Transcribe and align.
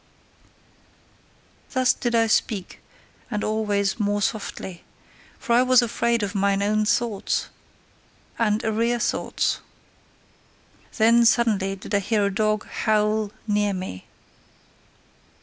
Thus 1.73 1.93
did 1.93 2.15
I 2.15 2.25
speak, 2.25 2.79
and 3.29 3.43
always 3.43 3.99
more 3.99 4.23
softly: 4.23 4.83
for 5.37 5.53
I 5.53 5.61
was 5.61 5.83
afraid 5.83 6.23
of 6.23 6.33
mine 6.33 6.63
own 6.63 6.85
thoughts, 6.85 7.49
and 8.39 8.63
arrear 8.65 8.97
thoughts. 8.97 9.59
Then, 10.97 11.23
suddenly 11.25 11.75
did 11.75 11.93
I 11.93 11.99
hear 11.99 12.25
a 12.25 12.33
dog 12.33 12.65
HOWL 12.65 13.31
near 13.45 13.73
me. 13.73 14.07